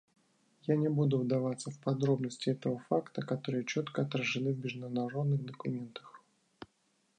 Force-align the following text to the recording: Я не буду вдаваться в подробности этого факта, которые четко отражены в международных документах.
Я 0.67 0.75
не 0.77 0.89
буду 0.89 1.19
вдаваться 1.19 1.69
в 1.69 1.77
подробности 1.79 2.49
этого 2.49 2.79
факта, 2.89 3.21
которые 3.21 3.63
четко 3.65 4.01
отражены 4.01 4.51
в 4.51 4.57
международных 4.57 5.45
документах. 5.45 6.23